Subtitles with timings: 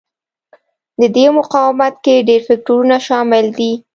[0.99, 3.71] د دې مقاومت کې ډېر فکټورونه شامل دي.